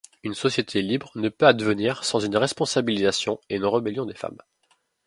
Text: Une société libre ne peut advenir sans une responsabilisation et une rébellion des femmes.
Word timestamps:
Une 0.23 0.33
société 0.33 0.81
libre 0.81 1.11
ne 1.13 1.29
peut 1.29 1.45
advenir 1.45 2.03
sans 2.05 2.19
une 2.21 2.35
responsabilisation 2.35 3.39
et 3.51 3.57
une 3.57 3.65
rébellion 3.65 4.07
des 4.07 4.15
femmes. 4.15 4.41